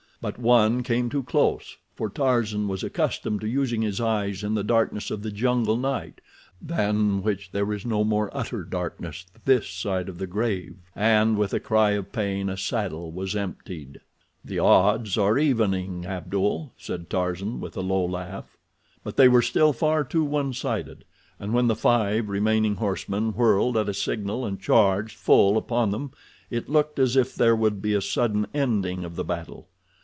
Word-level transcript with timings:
But 0.23 0.37
one 0.37 0.83
came 0.83 1.09
too 1.09 1.23
close, 1.23 1.77
for 1.95 2.07
Tarzan 2.07 2.67
was 2.67 2.83
accustomed 2.83 3.41
to 3.41 3.47
using 3.47 3.81
his 3.81 3.99
eyes 3.99 4.43
in 4.43 4.53
the 4.53 4.63
darkness 4.63 5.09
of 5.09 5.23
the 5.23 5.31
jungle 5.31 5.75
night, 5.77 6.21
than 6.61 7.23
which 7.23 7.49
there 7.51 7.73
is 7.73 7.87
no 7.87 8.03
more 8.03 8.29
utter 8.31 8.63
darkness 8.63 9.25
this 9.45 9.67
side 9.67 10.05
the 10.19 10.27
grave, 10.27 10.75
and 10.95 11.39
with 11.39 11.55
a 11.55 11.59
cry 11.59 11.93
of 11.93 12.11
pain 12.11 12.49
a 12.49 12.57
saddle 12.57 13.11
was 13.11 13.35
emptied. 13.35 13.99
"The 14.45 14.59
odds 14.59 15.17
are 15.17 15.39
evening, 15.39 16.05
Abdul," 16.05 16.71
said 16.77 17.09
Tarzan, 17.09 17.59
with 17.59 17.75
a 17.75 17.81
low 17.81 18.05
laugh. 18.05 18.57
But 19.03 19.17
they 19.17 19.27
were 19.27 19.41
still 19.41 19.73
far 19.73 20.03
too 20.03 20.23
one 20.23 20.53
sided, 20.53 21.03
and 21.39 21.51
when 21.51 21.65
the 21.65 21.75
five 21.75 22.29
remaining 22.29 22.75
horsemen 22.75 23.31
whirled 23.33 23.75
at 23.75 23.89
a 23.89 23.93
signal 23.95 24.45
and 24.45 24.61
charged 24.61 25.17
full 25.17 25.57
upon 25.57 25.89
them 25.89 26.11
it 26.51 26.69
looked 26.69 26.99
as 26.99 27.15
if 27.15 27.33
there 27.33 27.55
would 27.55 27.81
be 27.81 27.95
a 27.95 28.01
sudden 28.01 28.45
ending 28.53 29.03
of 29.03 29.15
the 29.15 29.25
battle. 29.25 29.67